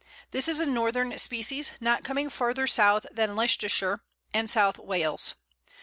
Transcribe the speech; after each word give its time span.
This 0.31 0.47
is 0.47 0.59
a 0.59 0.65
northern 0.65 1.15
species, 1.19 1.73
coming 1.79 2.25
not 2.25 2.33
further 2.33 2.65
south 2.65 3.05
than 3.11 3.35
Leicestershire 3.35 3.99
and 4.33 4.49
South 4.49 4.79
Wales. 4.79 5.35